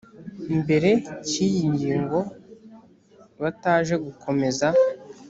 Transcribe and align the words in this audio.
mbere 0.61 0.89
cy 1.27 1.35
iyi 1.47 1.61
ngingo 1.73 2.19
bataje 3.41 3.93
gukomeza 4.05 4.67